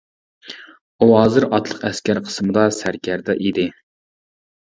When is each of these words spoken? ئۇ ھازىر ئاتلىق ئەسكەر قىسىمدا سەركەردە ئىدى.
ئۇ 1.01 1.07
ھازىر 1.09 1.45
ئاتلىق 1.57 1.83
ئەسكەر 1.89 2.21
قىسىمدا 2.29 2.63
سەركەردە 2.79 3.37
ئىدى. 3.45 3.67